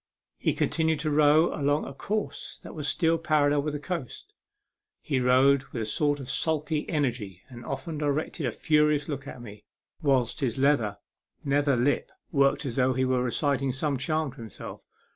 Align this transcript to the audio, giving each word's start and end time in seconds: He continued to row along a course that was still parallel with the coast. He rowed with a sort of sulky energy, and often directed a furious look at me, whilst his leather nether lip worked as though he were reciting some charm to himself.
He 0.39 0.55
continued 0.55 0.99
to 1.01 1.11
row 1.11 1.53
along 1.53 1.85
a 1.85 1.93
course 1.93 2.59
that 2.63 2.73
was 2.73 2.87
still 2.87 3.19
parallel 3.19 3.61
with 3.61 3.73
the 3.75 3.79
coast. 3.79 4.33
He 4.99 5.19
rowed 5.19 5.65
with 5.65 5.83
a 5.83 5.85
sort 5.85 6.19
of 6.19 6.27
sulky 6.27 6.89
energy, 6.89 7.43
and 7.49 7.63
often 7.63 7.99
directed 7.99 8.47
a 8.47 8.51
furious 8.51 9.07
look 9.07 9.27
at 9.27 9.43
me, 9.43 9.63
whilst 10.01 10.39
his 10.39 10.57
leather 10.57 10.97
nether 11.45 11.75
lip 11.75 12.11
worked 12.31 12.65
as 12.65 12.77
though 12.77 12.93
he 12.93 13.05
were 13.05 13.21
reciting 13.21 13.71
some 13.71 13.95
charm 13.97 14.31
to 14.31 14.37
himself. 14.37 14.87